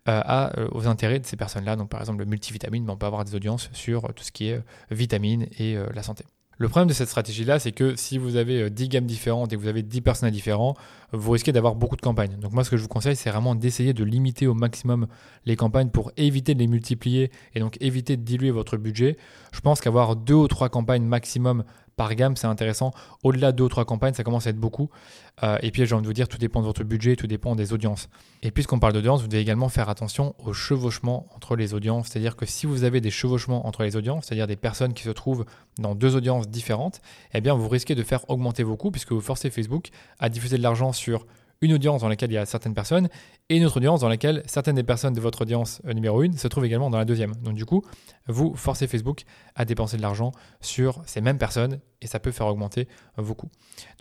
à, 0.07 0.53
aux 0.73 0.87
intérêts 0.87 1.19
de 1.19 1.27
ces 1.27 1.37
personnes-là. 1.37 1.77
Donc 1.77 1.89
par 1.89 2.01
exemple 2.01 2.19
le 2.19 2.27
multivitamine, 2.27 2.89
on 2.91 2.97
peut 2.97 3.07
avoir 3.07 3.25
des 3.25 3.35
audiences 3.35 3.71
sur 3.73 4.13
tout 4.15 4.23
ce 4.23 4.33
qui 4.33 4.49
est 4.49 4.61
vitamines 4.91 5.47
et 5.59 5.77
la 5.95 6.03
santé. 6.03 6.25
Le 6.57 6.69
problème 6.69 6.89
de 6.89 6.93
cette 6.93 7.09
stratégie-là, 7.09 7.59
c'est 7.59 7.73
que 7.73 7.97
si 7.97 8.17
vous 8.17 8.37
avez 8.37 8.71
10 8.71 8.85
euh, 8.85 8.89
gammes 8.89 9.07
différentes 9.07 9.53
et 9.53 9.57
que 9.57 9.61
vous 9.61 9.69
avez 9.69 9.83
10 9.83 10.01
personnes 10.03 10.31
différents, 10.31 10.75
vous 11.13 11.33
risquez 11.33 11.51
d'avoir 11.51 11.75
beaucoup 11.75 11.97
de 11.97 12.01
campagnes. 12.01 12.37
Donc 12.39 12.53
moi, 12.53 12.63
ce 12.63 12.71
que 12.71 12.77
je 12.77 12.83
vous 12.83 12.89
conseille, 12.89 13.17
c'est 13.17 13.31
vraiment 13.31 13.57
d'essayer 13.57 13.93
de 13.93 14.05
limiter 14.05 14.47
au 14.47 14.55
maximum 14.55 15.09
les 15.47 15.57
campagnes 15.57 15.89
pour 15.89 16.13
éviter 16.17 16.55
de 16.55 16.61
les 16.61 16.69
multiplier 16.69 17.33
et 17.55 17.61
donc 17.61 17.77
éviter 17.81 18.17
de 18.17 18.23
diluer 18.23 18.53
votre 18.53 18.77
budget. 18.77 19.17
Je 19.53 19.61
pense 19.61 19.81
qu'avoir 19.81 20.15
deux 20.15 20.35
ou 20.35 20.47
trois 20.47 20.69
campagnes 20.69 21.05
maximum 21.05 21.65
par 21.97 22.15
gamme, 22.15 22.37
c'est 22.37 22.47
intéressant. 22.47 22.93
Au-delà 23.23 23.53
de 23.53 23.57
deux 23.57 23.65
ou 23.65 23.69
trois 23.69 23.85
campagnes, 23.85 24.15
ça 24.15 24.25
commence 24.25 24.47
à 24.47 24.51
être 24.51 24.59
beaucoup. 24.59 24.91
Euh, 25.43 25.59
et 25.63 25.71
puis, 25.71 25.87
j'ai 25.87 25.95
envie 25.95 26.03
de 26.03 26.07
vous 26.07 26.13
dire, 26.13 26.29
tout 26.29 26.39
dépend 26.39 26.61
de 26.61 26.67
votre 26.67 26.85
budget, 26.85 27.17
tout 27.17 27.27
dépend 27.27 27.57
des 27.57 27.73
audiences. 27.73 28.09
Et 28.43 28.51
puisqu'on 28.51 28.79
parle 28.79 28.93
d'audience, 28.93 29.23
vous 29.23 29.29
devez 29.29 29.41
également 29.41 29.69
faire 29.69 29.89
attention 29.89 30.35
au 30.39 30.53
chevauchement 30.53 31.27
entre 31.35 31.57
les 31.57 31.75
audiences. 31.75 32.09
C'est-à-dire 32.09 32.37
que 32.37 32.47
si 32.47 32.67
vous 32.67 32.85
avez 32.85 33.01
des 33.01 33.11
chevauchements 33.11 33.67
entre 33.67 33.83
les 33.83 33.97
audiences, 33.97 34.27
c'est-à-dire 34.27 34.47
des 34.47 34.57
personnes 34.57 34.95
qui 34.95 35.03
se 35.05 35.11
trouvent 35.11 35.45
dans 35.79 35.95
deux 35.95 36.17
audiences 36.17 36.49
différentes, 36.49 37.01
eh 37.33 37.41
bien, 37.41 37.55
vous 37.55 37.69
risquez 37.69 37.95
de 37.95 38.03
faire 38.03 38.29
augmenter 38.29 38.63
vos 38.63 38.77
coûts 38.77 38.91
puisque 38.91 39.13
vous 39.13 39.21
forcez 39.21 39.51
Facebook 39.51 39.89
à 40.19 40.29
diffuser 40.29 40.59
de 40.59 40.63
l'argent 40.63 40.93
sur 40.93 41.27
une 41.61 41.73
audience 41.73 42.01
dans 42.03 42.09
laquelle 42.09 42.31
il 42.31 42.35
y 42.35 42.39
a 42.39 42.47
certaines 42.47 42.75
personnes 42.75 43.09
et 43.49 43.57
une 43.57 43.65
autre 43.65 43.77
audience 43.79 44.01
dans 44.01 44.09
laquelle 44.09 44.43
certaines 44.47 44.77
des 44.77 44.83
personnes 44.83 45.15
de 45.15 45.21
votre 45.21 45.43
audience 45.43 45.81
euh, 45.87 45.93
numéro 45.93 46.23
1 46.23 46.37
se 46.37 46.49
trouvent 46.49 46.65
également 46.65 46.91
dans 46.91 46.99
la 46.99 47.05
deuxième. 47.05 47.35
Donc 47.37 47.55
du 47.55 47.65
coup, 47.65 47.83
vous 48.27 48.55
forcez 48.55 48.87
Facebook 48.87 49.23
à 49.55 49.65
dépenser 49.65 49.97
de 49.97 50.03
l'argent 50.03 50.33
sur 50.61 51.03
ces 51.07 51.21
mêmes 51.21 51.39
personnes 51.39 51.81
et 52.01 52.07
ça 52.07 52.19
peut 52.21 52.31
faire 52.33 52.47
augmenter 52.47 52.89
vos 53.17 53.35
coûts. 53.35 53.51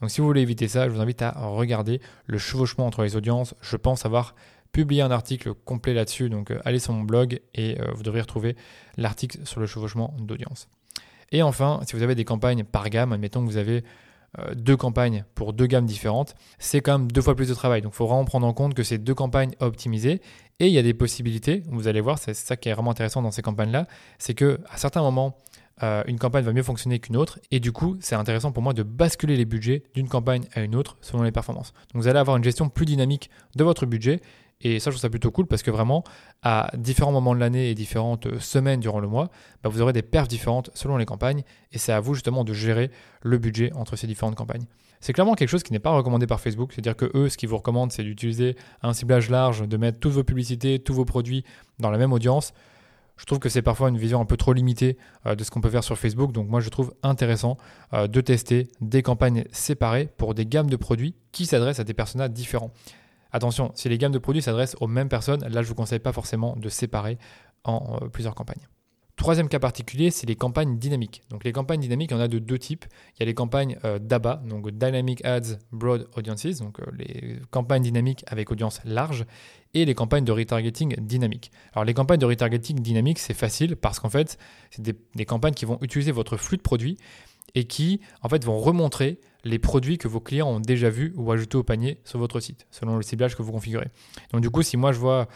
Donc 0.02 0.12
si 0.12 0.22
vous 0.22 0.28
voulez 0.28 0.42
éviter 0.42 0.68
ça, 0.68 0.88
je 0.88 0.94
vous 0.94 1.02
invite 1.02 1.22
à 1.22 1.32
regarder 1.32 2.02
le 2.26 2.38
chevauchement 2.38 2.86
entre 2.86 3.04
les 3.04 3.16
audiences. 3.16 3.56
Je 3.62 3.78
pense 3.78 4.06
avoir 4.06 4.36
publié 4.72 5.04
un 5.04 5.12
article 5.12 5.54
complet 5.54 5.94
là-dessus, 5.94 6.30
donc 6.30 6.52
euh, 6.52 6.60
allez 6.66 6.80
sur 6.80 6.94
mon 6.94 7.04
blog 7.04 7.40
et 7.54 7.80
euh, 7.80 7.92
vous 7.94 8.04
devriez 8.04 8.22
retrouver 8.22 8.58
l'article 8.98 9.38
sur 9.46 9.60
le 9.62 9.68
chevauchement 9.68 10.16
d'audience. 10.20 10.68
Et 11.32 11.42
enfin, 11.42 11.80
si 11.88 11.96
vous 11.96 12.04
avez 12.04 12.16
des 12.16 12.26
campagnes 12.26 12.64
par 12.64 12.90
gamme, 12.90 13.14
admettons 13.14 13.42
que 13.42 13.46
vous 13.46 13.58
avez 13.58 13.84
deux 14.56 14.76
campagnes 14.76 15.26
pour 15.36 15.54
deux 15.54 15.68
gammes 15.68 15.86
différentes, 15.86 16.36
c'est 16.58 16.82
quand 16.82 16.98
même 16.98 17.12
deux 17.12 17.22
fois 17.22 17.36
plus 17.36 17.50
de 17.50 17.54
travail. 17.54 17.82
Donc 17.82 17.94
il 17.94 17.96
faut 17.96 18.08
vraiment 18.08 18.26
prendre 18.26 18.48
en 18.48 18.54
compte 18.54 18.74
que 18.74 18.84
c'est 18.84 18.98
deux 18.98 19.14
campagnes 19.14 19.52
à 19.60 19.68
optimiser. 19.68 20.22
Et 20.60 20.68
il 20.68 20.74
y 20.74 20.78
a 20.78 20.84
des 20.84 20.94
possibilités, 20.94 21.64
vous 21.68 21.88
allez 21.88 22.02
voir, 22.02 22.18
c'est 22.20 22.34
ça 22.34 22.56
qui 22.56 22.70
est 22.70 22.74
vraiment 22.74 22.92
intéressant 22.92 23.22
dans 23.22 23.32
ces 23.32 23.42
campagnes-là, 23.42 23.88
c'est 24.18 24.34
que 24.34 24.60
à 24.70 24.78
certains 24.78 25.02
moments, 25.02 25.36
euh, 25.82 26.04
une 26.08 26.20
campagne 26.20 26.46
va 26.46 26.54
mieux 26.54 26.64
fonctionner 26.64 27.00
qu'une 27.00 27.18
autre. 27.18 27.40
Et 27.52 27.60
du 27.60 27.72
coup, 27.72 27.98
c'est 28.00 28.16
intéressant 28.16 28.52
pour 28.52 28.62
moi 28.62 28.74
de 28.74 28.84
basculer 28.84 29.36
les 29.36 29.46
budgets 29.46 29.84
d'une 29.96 30.08
campagne 30.08 30.44
à 30.54 30.62
une 30.62 30.76
autre 30.76 30.98
selon 31.02 31.24
les 31.24 31.32
performances. 31.32 31.74
Donc 31.94 32.02
vous 32.02 32.08
allez 32.08 32.20
avoir 32.20 32.38
une 32.38 32.44
gestion 32.44 32.70
plus 32.70 32.86
dynamique 32.86 33.30
de 33.56 33.64
votre 33.64 33.86
budget 33.86 34.22
et 34.64 34.80
ça, 34.80 34.90
je 34.90 34.96
trouve 34.96 35.02
ça 35.02 35.10
plutôt 35.10 35.30
cool 35.30 35.46
parce 35.46 35.62
que 35.62 35.72
vraiment, 35.72 36.04
à 36.42 36.72
différents 36.78 37.12
moments 37.12 37.36
de 37.36 37.40
l'année 37.40 37.70
et 37.70 37.76
différentes 37.76 38.28
euh, 38.28 38.40
semaines 38.40 38.80
durant 38.80 39.00
le 39.00 39.08
mois, 39.08 39.30
bah, 39.62 39.70
vous 39.70 39.82
aurez 39.82 39.94
des 39.94 40.02
perfs 40.02 40.30
différentes 40.30 40.72
selon 40.74 40.98
les 40.98 41.06
campagnes. 41.06 41.44
Et 41.74 41.78
c'est 41.78 41.92
à 41.92 42.00
vous 42.00 42.14
justement 42.14 42.44
de 42.44 42.54
gérer 42.54 42.90
le 43.22 43.38
budget 43.38 43.72
entre 43.74 43.98
ces 43.98 44.08
différentes 44.08 44.36
campagnes. 44.36 44.66
C'est 45.02 45.12
clairement 45.12 45.34
quelque 45.34 45.50
chose 45.50 45.64
qui 45.64 45.74
n'est 45.74 45.80
pas 45.80 45.92
recommandé 45.92 46.28
par 46.28 46.40
Facebook. 46.40 46.72
C'est-à-dire 46.72 46.96
que 46.96 47.12
eux, 47.14 47.28
ce 47.28 47.36
qu'ils 47.36 47.50
vous 47.50 47.58
recommandent, 47.58 47.92
c'est 47.92 48.04
d'utiliser 48.04 48.56
un 48.82 48.94
ciblage 48.94 49.30
large, 49.30 49.68
de 49.68 49.78
mettre 49.78 50.00
toutes 50.00 50.14
vos 50.14 50.24
publicités, 50.24 50.80
tous 50.80 50.94
vos 50.94 51.04
produits 51.04 51.44
dans 51.80 51.92
la 51.92 51.98
même 51.98 52.14
audience. 52.14 52.54
Je 53.18 53.26
trouve 53.26 53.40
que 53.40 53.50
c'est 53.50 53.62
parfois 53.62 53.90
une 53.90 53.98
vision 53.98 54.22
un 54.22 54.26
peu 54.26 54.38
trop 54.38 54.54
limitée 54.54 54.98
euh, 55.26 55.36
de 55.36 55.44
ce 55.44 55.52
qu'on 55.52 55.60
peut 55.60 55.70
faire 55.70 55.84
sur 55.84 55.98
Facebook. 55.98 56.32
Donc 56.32 56.48
moi, 56.48 56.62
je 56.62 56.70
trouve 56.70 56.94
intéressant 57.04 57.58
euh, 57.94 58.08
de 58.08 58.22
tester 58.22 58.70
des 58.80 59.02
campagnes 59.02 59.44
séparées 59.52 60.10
pour 60.18 60.34
des 60.34 60.46
gammes 60.46 60.70
de 60.70 60.78
produits 60.78 61.16
qui 61.34 61.46
s'adressent 61.46 61.80
à 61.80 61.84
des 61.84 61.94
personnages 61.94 62.32
différents. 62.32 62.72
Attention, 63.34 63.72
si 63.74 63.90
les 63.90 63.98
gammes 63.98 64.12
de 64.12 64.20
produits 64.20 64.44
s'adressent 64.44 64.78
aux 64.80 64.88
mêmes 64.88 65.10
personnes, 65.10 65.42
là 65.42 65.50
je 65.50 65.58
ne 65.60 65.64
vous 65.66 65.76
conseille 65.76 66.00
pas 66.00 66.14
forcément 66.14 66.56
de 66.56 66.70
séparer 66.70 67.18
en 67.64 67.98
euh, 68.02 68.08
plusieurs 68.08 68.36
campagnes. 68.36 68.68
Troisième 69.16 69.48
cas 69.48 69.60
particulier, 69.60 70.10
c'est 70.10 70.26
les 70.26 70.36
campagnes 70.36 70.78
dynamiques. 70.78 71.22
Donc 71.30 71.44
les 71.44 71.52
campagnes 71.52 71.80
dynamiques, 71.80 72.12
il 72.12 72.16
y 72.16 72.18
en 72.18 72.20
a 72.20 72.28
de 72.28 72.40
deux 72.40 72.58
types. 72.58 72.86
Il 73.16 73.20
y 73.20 73.24
a 73.24 73.26
les 73.26 73.36
campagnes 73.36 73.78
euh, 73.86 74.00
DABA, 74.00 74.42
donc 74.48 74.70
Dynamic 74.72 75.24
Ads 75.24 75.58
Broad 75.72 76.08
Audiences, 76.16 76.60
donc 76.60 76.80
euh, 76.80 76.86
les 76.98 77.40
campagnes 77.52 77.84
dynamiques 77.84 78.24
avec 78.28 78.52
audience 78.52 78.82
large, 78.86 79.26
et 79.76 79.86
les 79.86 79.96
campagnes 79.96 80.26
de 80.26 80.32
retargeting 80.32 80.96
dynamique. 81.00 81.52
Alors 81.74 81.86
les 81.86 81.94
campagnes 81.94 82.20
de 82.20 82.26
retargeting 82.26 82.80
dynamique, 82.80 83.20
c'est 83.20 83.34
facile 83.34 83.76
parce 83.76 84.00
qu'en 84.00 84.10
fait, 84.10 84.38
c'est 84.72 84.82
des, 84.82 84.96
des 85.16 85.26
campagnes 85.26 85.54
qui 85.54 85.66
vont 85.66 85.78
utiliser 85.82 86.12
votre 86.12 86.38
flux 86.38 86.58
de 86.58 86.64
produits 86.64 86.98
et 87.56 87.66
qui 87.66 88.02
en 88.22 88.30
fait 88.30 88.44
vont 88.44 88.58
remontrer 88.58 89.20
les 89.44 89.60
produits 89.60 89.98
que 89.98 90.08
vos 90.08 90.20
clients 90.20 90.50
ont 90.50 90.60
déjà 90.60 90.90
vus 90.90 91.14
ou 91.16 91.32
ajoutés 91.32 91.58
au 91.58 91.64
panier 91.64 92.00
sur 92.06 92.20
votre 92.20 92.40
site, 92.40 92.66
selon 92.72 92.96
le 92.96 93.04
ciblage 93.04 93.36
que 93.36 93.42
vous 93.42 93.52
configurez. 93.52 93.90
Donc 94.32 94.42
du 94.42 94.50
coup, 94.50 94.62
si 94.62 94.78
moi 94.78 94.92
je 94.92 95.00
vois, 95.00 95.28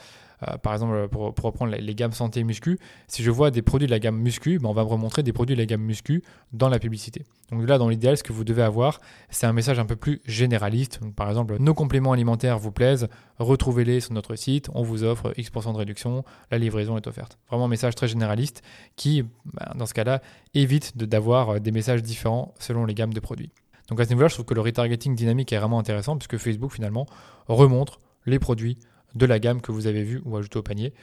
euh, 0.47 0.57
par 0.57 0.73
exemple, 0.73 1.07
pour, 1.09 1.33
reprendre 1.41 1.75
les, 1.75 1.95
gammes 1.95 2.11
santé 2.11 2.43
muscu, 2.43 2.77
si 3.07 3.23
je 3.23 3.31
vois 3.31 3.51
des 3.51 3.61
produits 3.61 3.87
de 3.87 3.91
la 3.91 3.99
gamme 3.99 4.17
muscu, 4.17 4.59
ben 4.59 4.69
on 4.69 4.73
va 4.73 4.83
me 4.83 4.89
remontrer 4.89 5.23
des 5.23 5.33
produits 5.33 5.55
de 5.55 5.61
la 5.61 5.65
gamme 5.65 5.81
muscu 5.81 6.23
dans 6.53 6.69
la 6.69 6.79
publicité. 6.79 7.25
Donc 7.51 7.67
là, 7.67 7.77
dans 7.77 7.89
l'idéal, 7.89 8.17
ce 8.17 8.23
que 8.23 8.33
vous 8.33 8.43
devez 8.43 8.61
avoir, 8.61 8.99
c'est 9.29 9.47
un 9.47 9.53
message 9.53 9.79
un 9.79 9.85
peu 9.85 9.95
plus 9.95 10.21
généraliste. 10.25 10.99
par 11.15 11.29
exemple, 11.29 11.57
nos 11.59 11.73
compléments 11.73 12.11
alimentaires 12.11 12.59
vous 12.59 12.71
plaisent, 12.71 13.07
retrouvez-les 13.39 13.99
sur 13.99 14.13
notre 14.13 14.35
site, 14.35 14.69
on 14.73 14.83
vous 14.83 15.03
offre 15.03 15.33
X% 15.37 15.73
de 15.73 15.77
réduction, 15.77 16.23
la 16.51 16.57
livraison 16.57 16.97
est 16.97 17.07
offerte. 17.07 17.39
Vraiment 17.49 17.65
un 17.65 17.69
message 17.69 17.95
très 17.95 18.07
généraliste 18.07 18.61
qui, 18.95 19.23
ben, 19.23 19.73
dans 19.75 19.85
ce 19.85 19.93
cas-là, 19.93 20.21
évite 20.53 20.97
d'avoir 20.97 21.49
euh, 21.49 21.59
des 21.59 21.71
messages 21.71 22.03
différents 22.03 22.53
selon 22.59 22.85
les 22.85 22.93
gammes 22.93 23.13
de 23.13 23.19
produits. 23.19 23.51
Donc 23.89 23.99
à 24.01 24.05
ce 24.05 24.09
niveau-là, 24.09 24.27
je 24.27 24.33
trouve 24.33 24.45
que 24.45 24.53
le 24.53 24.61
retargeting 24.61 25.15
dynamique 25.15 25.53
est 25.53 25.57
vraiment 25.57 25.79
intéressant 25.79 26.17
puisque 26.17 26.37
Facebook 26.37 26.71
finalement 26.71 27.05
remontre 27.47 28.01
les 28.25 28.39
produits 28.39 28.77
de 29.17 29.25
la 29.25 29.39
gamme 29.39 29.61
que 29.61 29.71
vous 29.71 29.87
avez 29.87 30.03
vu 30.03 30.21
ou 30.25 30.37
ajouté 30.37 30.57
au 30.57 30.63
panier 30.63 30.93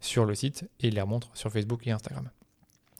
sur 0.00 0.24
le 0.24 0.34
site 0.34 0.68
et 0.80 0.90
les 0.90 1.00
remontre 1.00 1.30
sur 1.34 1.50
Facebook 1.50 1.86
et 1.86 1.90
Instagram. 1.90 2.30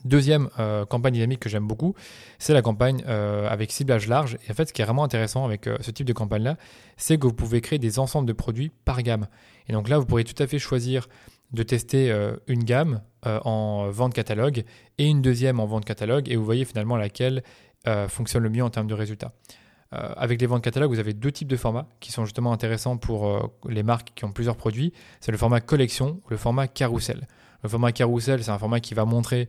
Deuxième 0.04 0.48
euh, 0.58 0.84
campagne 0.84 1.14
dynamique 1.14 1.38
que 1.38 1.48
j'aime 1.48 1.66
beaucoup, 1.66 1.94
c'est 2.38 2.52
la 2.52 2.62
campagne 2.62 3.04
euh, 3.06 3.48
avec 3.48 3.70
ciblage 3.70 4.08
large. 4.08 4.36
Et 4.48 4.50
en 4.50 4.54
fait, 4.54 4.66
ce 4.66 4.72
qui 4.72 4.82
est 4.82 4.84
vraiment 4.84 5.04
intéressant 5.04 5.44
avec 5.44 5.68
euh, 5.68 5.76
ce 5.80 5.92
type 5.92 6.06
de 6.06 6.12
campagne-là, 6.12 6.56
c'est 6.96 7.18
que 7.18 7.26
vous 7.26 7.32
pouvez 7.32 7.60
créer 7.60 7.78
des 7.78 8.00
ensembles 8.00 8.26
de 8.26 8.32
produits 8.32 8.72
par 8.84 9.02
gamme. 9.02 9.28
Et 9.68 9.72
donc 9.72 9.88
là, 9.88 9.98
vous 9.98 10.06
pourrez 10.06 10.24
tout 10.24 10.40
à 10.42 10.46
fait 10.48 10.58
choisir 10.58 11.08
de 11.52 11.62
tester 11.62 12.10
une 12.46 12.64
gamme 12.64 13.02
en 13.24 13.90
vente 13.90 14.14
catalogue 14.14 14.64
et 14.96 15.06
une 15.06 15.20
deuxième 15.20 15.60
en 15.60 15.66
vente 15.66 15.84
catalogue. 15.84 16.30
Et 16.30 16.36
vous 16.36 16.44
voyez 16.46 16.64
finalement 16.64 16.96
laquelle 16.96 17.42
fonctionne 18.08 18.42
le 18.42 18.48
mieux 18.48 18.64
en 18.64 18.70
termes 18.70 18.86
de 18.86 18.94
résultats. 18.94 19.32
Euh, 19.94 20.12
avec 20.16 20.40
les 20.40 20.46
ventes 20.46 20.62
catalogues, 20.62 20.90
vous 20.90 20.98
avez 20.98 21.12
deux 21.12 21.32
types 21.32 21.48
de 21.48 21.56
formats 21.56 21.86
qui 22.00 22.12
sont 22.12 22.24
justement 22.24 22.52
intéressants 22.52 22.96
pour 22.96 23.26
euh, 23.26 23.40
les 23.68 23.82
marques 23.82 24.12
qui 24.14 24.24
ont 24.24 24.32
plusieurs 24.32 24.56
produits. 24.56 24.92
C'est 25.20 25.32
le 25.32 25.38
format 25.38 25.60
collection 25.60 26.20
le 26.28 26.36
format 26.36 26.66
carousel. 26.68 27.26
Le 27.62 27.68
format 27.68 27.92
carousel, 27.92 28.42
c'est 28.42 28.50
un 28.50 28.58
format 28.58 28.80
qui 28.80 28.94
va 28.94 29.04
montrer 29.04 29.48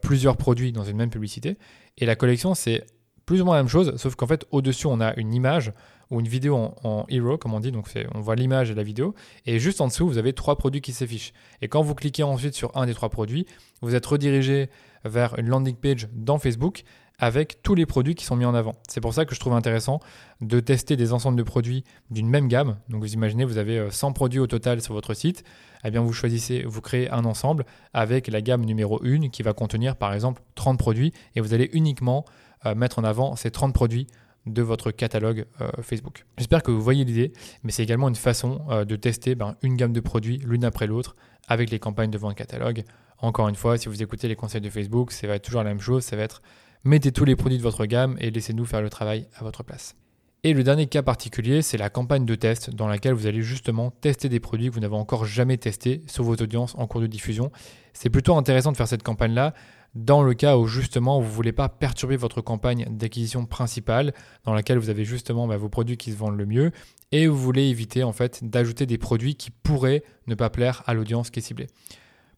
plusieurs 0.00 0.36
produits 0.36 0.72
dans 0.72 0.84
une 0.84 0.96
même 0.96 1.10
publicité. 1.10 1.58
Et 1.98 2.06
la 2.06 2.14
collection, 2.14 2.54
c'est 2.54 2.86
plus 3.26 3.42
ou 3.42 3.44
moins 3.44 3.56
la 3.56 3.62
même 3.62 3.68
chose, 3.68 3.96
sauf 3.96 4.14
qu'en 4.14 4.28
fait, 4.28 4.46
au-dessus, 4.52 4.86
on 4.86 5.00
a 5.00 5.12
une 5.16 5.34
image 5.34 5.72
ou 6.10 6.20
une 6.20 6.28
vidéo 6.28 6.74
en, 6.84 7.04
hero, 7.08 7.38
comme 7.38 7.54
on 7.54 7.60
dit. 7.60 7.72
Donc, 7.72 7.88
on 8.14 8.20
voit 8.20 8.36
l'image 8.36 8.70
et 8.70 8.74
la 8.74 8.82
vidéo. 8.82 9.14
Et 9.44 9.58
juste 9.58 9.80
en 9.80 9.88
dessous, 9.88 10.06
vous 10.06 10.18
avez 10.18 10.32
trois 10.32 10.56
produits 10.56 10.80
qui 10.80 10.92
s'affichent. 10.92 11.32
Et 11.62 11.68
quand 11.68 11.82
vous 11.82 11.94
cliquez 11.94 12.22
ensuite 12.22 12.54
sur 12.54 12.76
un 12.76 12.86
des 12.86 12.94
trois 12.94 13.08
produits, 13.08 13.46
vous 13.82 13.94
êtes 13.94 14.06
redirigé 14.06 14.70
vers 15.04 15.38
une 15.38 15.48
landing 15.48 15.76
page 15.76 16.08
dans 16.12 16.38
Facebook 16.38 16.84
avec 17.18 17.62
tous 17.62 17.74
les 17.74 17.86
produits 17.86 18.14
qui 18.14 18.24
sont 18.24 18.36
mis 18.36 18.44
en 18.44 18.54
avant. 18.54 18.74
C'est 18.88 19.00
pour 19.00 19.14
ça 19.14 19.24
que 19.24 19.34
je 19.34 19.40
trouve 19.40 19.54
intéressant 19.54 20.00
de 20.40 20.60
tester 20.60 20.96
des 20.96 21.12
ensembles 21.12 21.38
de 21.38 21.42
produits 21.42 21.84
d'une 22.10 22.28
même 22.28 22.48
gamme. 22.48 22.76
Donc 22.88 23.00
vous 23.00 23.14
imaginez, 23.14 23.44
vous 23.44 23.58
avez 23.58 23.90
100 23.90 24.08
euh, 24.08 24.12
produits 24.12 24.38
au 24.38 24.46
total 24.46 24.82
sur 24.82 24.92
votre 24.92 25.14
site. 25.14 25.42
Eh 25.84 25.90
bien, 25.90 26.02
vous 26.02 26.12
choisissez, 26.12 26.62
vous 26.64 26.80
créez 26.80 27.10
un 27.10 27.24
ensemble 27.24 27.64
avec 27.94 28.28
la 28.28 28.42
gamme 28.42 28.64
numéro 28.64 29.00
1 29.02 29.28
qui 29.28 29.42
va 29.42 29.52
contenir 29.52 29.96
par 29.96 30.12
exemple 30.12 30.42
30 30.56 30.78
produits 30.78 31.12
et 31.34 31.40
vous 31.40 31.54
allez 31.54 31.70
uniquement 31.72 32.24
euh, 32.66 32.74
mettre 32.74 32.98
en 32.98 33.04
avant 33.04 33.36
ces 33.36 33.50
30 33.50 33.72
produits 33.72 34.06
de 34.46 34.62
votre 34.62 34.90
catalogue 34.90 35.46
euh, 35.60 35.70
Facebook. 35.82 36.24
J'espère 36.38 36.62
que 36.62 36.70
vous 36.70 36.80
voyez 36.80 37.04
l'idée, 37.04 37.32
mais 37.62 37.72
c'est 37.72 37.82
également 37.82 38.08
une 38.08 38.14
façon 38.14 38.60
de 38.86 38.96
tester 38.96 39.34
ben, 39.34 39.56
une 39.62 39.76
gamme 39.76 39.92
de 39.92 40.00
produits 40.00 40.38
l'une 40.38 40.64
après 40.64 40.86
l'autre 40.86 41.16
avec 41.48 41.70
les 41.70 41.78
campagnes 41.78 42.10
de 42.10 42.18
vente 42.18 42.34
catalogue. 42.34 42.84
Encore 43.18 43.48
une 43.48 43.54
fois, 43.54 43.78
si 43.78 43.88
vous 43.88 44.02
écoutez 44.02 44.28
les 44.28 44.36
conseils 44.36 44.60
de 44.60 44.70
Facebook, 44.70 45.12
ça 45.12 45.26
va 45.26 45.36
être 45.36 45.44
toujours 45.44 45.62
la 45.62 45.70
même 45.70 45.80
chose, 45.80 46.04
ça 46.04 46.16
va 46.16 46.22
être 46.22 46.42
Mettez 46.86 47.10
tous 47.10 47.24
les 47.24 47.34
produits 47.34 47.58
de 47.58 47.64
votre 47.64 47.84
gamme 47.84 48.16
et 48.20 48.30
laissez-nous 48.30 48.64
faire 48.64 48.80
le 48.80 48.88
travail 48.88 49.26
à 49.34 49.42
votre 49.42 49.64
place. 49.64 49.96
Et 50.44 50.52
le 50.52 50.62
dernier 50.62 50.86
cas 50.86 51.02
particulier, 51.02 51.60
c'est 51.60 51.76
la 51.76 51.90
campagne 51.90 52.24
de 52.24 52.34
test 52.36 52.70
dans 52.70 52.86
laquelle 52.86 53.14
vous 53.14 53.26
allez 53.26 53.42
justement 53.42 53.90
tester 53.90 54.28
des 54.28 54.38
produits 54.38 54.68
que 54.68 54.74
vous 54.74 54.78
n'avez 54.78 54.94
encore 54.94 55.24
jamais 55.24 55.56
testés 55.56 56.02
sur 56.06 56.22
vos 56.22 56.36
audiences 56.36 56.76
en 56.78 56.86
cours 56.86 57.00
de 57.00 57.08
diffusion. 57.08 57.50
C'est 57.92 58.08
plutôt 58.08 58.36
intéressant 58.36 58.70
de 58.70 58.76
faire 58.76 58.86
cette 58.86 59.02
campagne-là 59.02 59.52
dans 59.96 60.22
le 60.22 60.34
cas 60.34 60.58
où 60.58 60.66
justement 60.66 61.20
vous 61.20 61.26
ne 61.26 61.32
voulez 61.32 61.52
pas 61.52 61.70
perturber 61.70 62.16
votre 62.16 62.42
campagne 62.42 62.86
d'acquisition 62.90 63.46
principale 63.46 64.12
dans 64.44 64.52
laquelle 64.52 64.78
vous 64.78 64.90
avez 64.90 65.04
justement 65.04 65.46
bah, 65.46 65.56
vos 65.56 65.70
produits 65.70 65.96
qui 65.96 66.12
se 66.12 66.16
vendent 66.16 66.36
le 66.36 66.44
mieux 66.44 66.70
et 67.12 67.26
vous 67.26 67.36
voulez 67.36 67.64
éviter 67.64 68.04
en 68.04 68.12
fait 68.12 68.44
d'ajouter 68.44 68.84
des 68.84 68.98
produits 68.98 69.36
qui 69.36 69.50
pourraient 69.50 70.04
ne 70.26 70.34
pas 70.34 70.50
plaire 70.50 70.82
à 70.86 70.92
l'audience 70.92 71.30
qui 71.30 71.38
est 71.38 71.42
ciblée. 71.42 71.66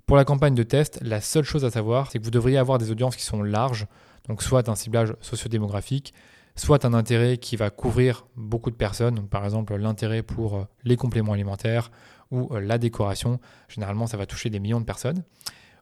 Pour 0.07 0.17
la 0.17 0.25
campagne 0.25 0.55
de 0.55 0.63
test, 0.63 1.01
la 1.03 1.21
seule 1.21 1.45
chose 1.45 1.65
à 1.65 1.71
savoir, 1.71 2.11
c'est 2.11 2.21
que 2.21 2.25
vous 2.25 2.31
devriez 2.31 2.59
avoir 2.59 2.79
des 2.79 2.91
audiences 2.91 3.17
qui 3.17 3.25
sont 3.25 3.43
larges, 3.43 3.87
donc 4.29 4.43
soit 4.43 4.69
un 4.69 4.77
ciblage 4.77 5.15
sociodémographique, 5.21 6.15
soit 6.55 6.85
un 6.85 6.95
intérêt 6.95 7.39
qui 7.39 7.57
va 7.57 7.71
couvrir 7.71 8.27
beaucoup 8.37 8.71
de 8.71 8.77
personnes, 8.77 9.17
donc 9.17 9.29
par 9.29 9.45
exemple 9.45 9.75
l'intérêt 9.77 10.23
pour 10.23 10.57
euh, 10.57 10.65
les 10.85 10.97
compléments 10.97 11.33
alimentaires 11.33 11.91
ou 12.31 12.49
euh, 12.55 12.61
la 12.61 12.79
décoration, 12.79 13.41
généralement 13.69 14.07
ça 14.07 14.17
va 14.17 14.27
toucher 14.27 14.49
des 14.49 14.61
millions 14.61 14.81
de 14.81 14.87
personnes. 14.87 15.25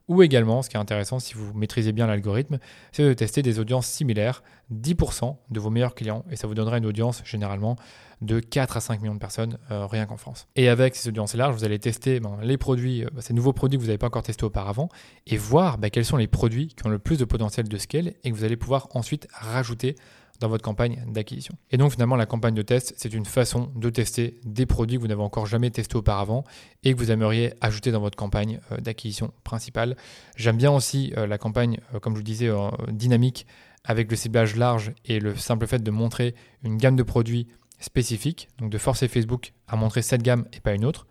Ou 0.07 0.23
également, 0.23 0.61
ce 0.61 0.69
qui 0.69 0.77
est 0.77 0.79
intéressant 0.79 1.19
si 1.19 1.33
vous 1.33 1.53
maîtrisez 1.53 1.91
bien 1.91 2.07
l'algorithme, 2.07 2.59
c'est 2.93 3.03
de 3.03 3.13
tester 3.13 3.41
des 3.41 3.59
audiences 3.59 3.87
similaires, 3.87 4.41
10% 4.73 5.35
de 5.49 5.59
vos 5.59 5.69
meilleurs 5.69 5.95
clients, 5.95 6.23
et 6.31 6.37
ça 6.37 6.47
vous 6.47 6.53
donnera 6.53 6.77
une 6.77 6.85
audience 6.85 7.21
généralement 7.25 7.75
de 8.21 8.39
4 8.39 8.77
à 8.77 8.79
5 8.79 9.01
millions 9.01 9.13
de 9.13 9.19
personnes 9.19 9.57
euh, 9.69 9.85
rien 9.85 10.05
qu'en 10.05 10.17
France. 10.17 10.47
Et 10.55 10.69
avec 10.69 10.95
ces 10.95 11.09
audiences 11.09 11.35
larges, 11.35 11.55
vous 11.55 11.65
allez 11.65 11.77
tester 11.77 12.19
ben, 12.19 12.37
les 12.41 12.57
produits, 12.57 13.03
euh, 13.03 13.09
ces 13.19 13.33
nouveaux 13.33 13.53
produits 13.53 13.77
que 13.77 13.81
vous 13.81 13.87
n'avez 13.87 13.97
pas 13.97 14.07
encore 14.07 14.23
testés 14.23 14.45
auparavant, 14.45 14.89
et 15.27 15.37
voir 15.37 15.77
ben, 15.77 15.89
quels 15.89 16.05
sont 16.05 16.17
les 16.17 16.27
produits 16.27 16.69
qui 16.69 16.85
ont 16.85 16.89
le 16.89 16.99
plus 16.99 17.17
de 17.17 17.25
potentiel 17.25 17.67
de 17.67 17.77
scale 17.77 18.13
et 18.23 18.31
que 18.31 18.35
vous 18.35 18.45
allez 18.45 18.57
pouvoir 18.57 18.87
ensuite 18.93 19.27
rajouter 19.33 19.95
dans 20.39 20.49
votre 20.49 20.63
campagne 20.63 21.03
d'acquisition. 21.07 21.55
Et 21.71 21.77
donc 21.77 21.91
finalement, 21.91 22.15
la 22.15 22.25
campagne 22.25 22.53
de 22.53 22.61
test, 22.61 22.93
c'est 22.97 23.13
une 23.13 23.25
façon 23.25 23.71
de 23.75 23.89
tester 23.89 24.39
des 24.45 24.65
produits 24.65 24.97
que 24.97 25.01
vous 25.01 25.07
n'avez 25.07 25.21
encore 25.21 25.45
jamais 25.45 25.69
testés 25.69 25.95
auparavant 25.95 26.43
et 26.83 26.93
que 26.93 26.99
vous 26.99 27.11
aimeriez 27.11 27.53
ajouter 27.61 27.91
dans 27.91 27.99
votre 27.99 28.17
campagne 28.17 28.59
euh, 28.71 28.77
d'acquisition 28.77 29.31
principale. 29.43 29.95
J'aime 30.35 30.57
bien 30.57 30.71
aussi 30.71 31.13
euh, 31.17 31.27
la 31.27 31.37
campagne, 31.37 31.79
euh, 31.93 31.99
comme 31.99 32.13
je 32.13 32.19
vous 32.19 32.23
disais, 32.23 32.49
dynamique 32.89 33.45
avec 33.83 34.11
le 34.11 34.17
ciblage 34.17 34.55
large 34.55 34.93
et 35.05 35.19
le 35.19 35.35
simple 35.35 35.65
fait 35.65 35.81
de 35.81 35.91
montrer 35.91 36.35
une 36.63 36.77
gamme 36.77 36.95
de 36.95 37.03
produits 37.03 37.47
spécifiques, 37.79 38.49
donc 38.59 38.69
de 38.69 38.77
forcer 38.77 39.07
Facebook 39.07 39.53
à 39.67 39.75
montrer 39.75 40.01
cette 40.01 40.23
gamme 40.23 40.45
et 40.53 40.59
pas 40.59 40.73
une 40.73 40.85
autre. 40.85 41.07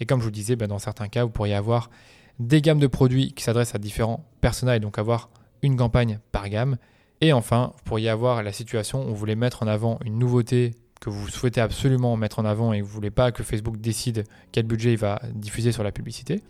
Et 0.00 0.06
comme 0.06 0.20
je 0.20 0.24
vous 0.24 0.30
disais, 0.30 0.56
bah, 0.56 0.66
dans 0.66 0.78
certains 0.78 1.08
cas, 1.08 1.24
vous 1.24 1.30
pourriez 1.30 1.54
avoir 1.54 1.90
des 2.38 2.60
gammes 2.60 2.78
de 2.78 2.86
produits 2.86 3.32
qui 3.32 3.44
s'adressent 3.44 3.74
à 3.74 3.78
différents 3.78 4.28
personnages, 4.40 4.78
et 4.78 4.80
donc 4.80 4.98
avoir 4.98 5.30
une 5.62 5.76
campagne 5.76 6.18
par 6.32 6.48
gamme 6.48 6.76
et 7.20 7.32
enfin, 7.32 7.72
vous 7.76 7.82
pourriez 7.84 8.08
avoir 8.08 8.42
la 8.42 8.52
situation 8.52 9.04
où 9.04 9.08
vous 9.08 9.14
voulez 9.14 9.36
mettre 9.36 9.62
en 9.62 9.66
avant 9.66 9.98
une 10.04 10.18
nouveauté 10.18 10.72
que 11.00 11.10
vous 11.10 11.28
souhaitez 11.28 11.60
absolument 11.60 12.16
mettre 12.16 12.38
en 12.38 12.44
avant 12.44 12.72
et 12.72 12.78
que 12.78 12.84
vous 12.84 12.90
ne 12.90 12.94
voulez 12.94 13.10
pas 13.10 13.30
que 13.30 13.42
Facebook 13.42 13.76
décide 13.76 14.24
quel 14.52 14.64
budget 14.64 14.92
il 14.92 14.98
va 14.98 15.20
diffuser 15.34 15.70
sur 15.70 15.82
la 15.82 15.92
publicité, 15.92 16.42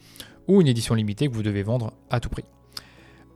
ou 0.46 0.60
une 0.60 0.68
édition 0.68 0.94
limitée 0.94 1.28
que 1.28 1.34
vous 1.34 1.42
devez 1.42 1.62
vendre 1.62 1.92
à 2.10 2.20
tout 2.20 2.28
prix. 2.28 2.44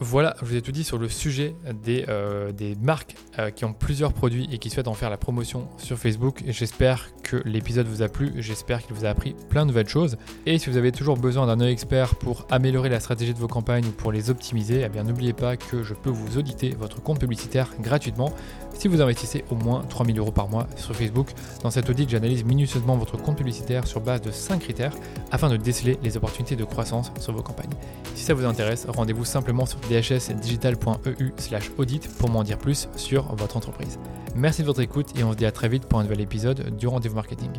Voilà, 0.00 0.36
je 0.40 0.44
vous 0.44 0.54
ai 0.54 0.62
tout 0.62 0.70
dit 0.70 0.84
sur 0.84 0.96
le 0.96 1.08
sujet 1.08 1.56
des, 1.82 2.04
euh, 2.08 2.52
des 2.52 2.76
marques 2.76 3.16
euh, 3.40 3.50
qui 3.50 3.64
ont 3.64 3.72
plusieurs 3.72 4.12
produits 4.12 4.48
et 4.52 4.58
qui 4.58 4.70
souhaitent 4.70 4.86
en 4.86 4.94
faire 4.94 5.10
la 5.10 5.16
promotion 5.16 5.66
sur 5.76 5.98
Facebook. 5.98 6.44
J'espère 6.46 7.08
que 7.24 7.42
l'épisode 7.44 7.88
vous 7.88 8.02
a 8.02 8.08
plu, 8.08 8.32
j'espère 8.36 8.86
qu'il 8.86 8.94
vous 8.94 9.04
a 9.06 9.08
appris 9.08 9.34
plein 9.48 9.62
de 9.62 9.68
nouvelles 9.68 9.88
choses. 9.88 10.16
Et 10.46 10.58
si 10.58 10.70
vous 10.70 10.76
avez 10.76 10.92
toujours 10.92 11.16
besoin 11.16 11.48
d'un 11.48 11.60
œil 11.60 11.72
expert 11.72 12.14
pour 12.14 12.46
améliorer 12.48 12.90
la 12.90 13.00
stratégie 13.00 13.34
de 13.34 13.40
vos 13.40 13.48
campagnes 13.48 13.86
ou 13.86 13.90
pour 13.90 14.12
les 14.12 14.30
optimiser, 14.30 14.86
eh 14.86 15.02
n'oubliez 15.02 15.32
pas 15.32 15.56
que 15.56 15.82
je 15.82 15.94
peux 15.94 16.10
vous 16.10 16.38
auditer 16.38 16.76
votre 16.78 17.02
compte 17.02 17.18
publicitaire 17.18 17.68
gratuitement 17.80 18.32
si 18.74 18.86
vous 18.86 19.02
investissez 19.02 19.44
au 19.50 19.56
moins 19.56 19.82
3000 19.88 20.16
euros 20.20 20.30
par 20.30 20.48
mois 20.48 20.68
sur 20.76 20.94
Facebook. 20.94 21.30
Dans 21.64 21.70
cet 21.70 21.90
audit, 21.90 22.08
j'analyse 22.08 22.44
minutieusement 22.44 22.96
votre 22.96 23.16
compte 23.16 23.36
publicitaire 23.36 23.86
sur 23.88 24.00
base 24.00 24.20
de 24.20 24.30
5 24.30 24.60
critères 24.60 24.94
afin 25.32 25.48
de 25.48 25.56
déceler 25.56 25.98
les 26.04 26.16
opportunités 26.16 26.54
de 26.54 26.64
croissance 26.64 27.10
sur 27.18 27.32
vos 27.32 27.42
campagnes. 27.42 27.74
Si 28.14 28.22
ça 28.22 28.34
vous 28.34 28.44
intéresse, 28.44 28.86
rendez-vous 28.88 29.24
simplement 29.24 29.66
sur 29.66 29.80
dhsdigital.eu 29.88 31.32
audit 31.78 32.08
pour 32.18 32.30
m'en 32.30 32.42
dire 32.42 32.58
plus 32.58 32.88
sur 32.96 33.34
votre 33.34 33.56
entreprise. 33.56 33.98
Merci 34.34 34.62
de 34.62 34.66
votre 34.66 34.80
écoute 34.80 35.08
et 35.18 35.24
on 35.24 35.32
se 35.32 35.36
dit 35.36 35.46
à 35.46 35.52
très 35.52 35.68
vite 35.68 35.86
pour 35.86 35.98
un 35.98 36.02
nouvel 36.04 36.20
épisode 36.20 36.76
du 36.76 36.86
Rendez-vous 36.86 37.16
Marketing. 37.16 37.50